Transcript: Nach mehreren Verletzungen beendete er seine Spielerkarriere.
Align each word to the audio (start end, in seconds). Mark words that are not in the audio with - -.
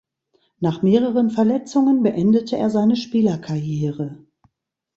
Nach 0.59 0.81
mehreren 0.81 1.29
Verletzungen 1.29 2.01
beendete 2.01 2.57
er 2.57 2.71
seine 2.71 2.95
Spielerkarriere. 2.95 4.17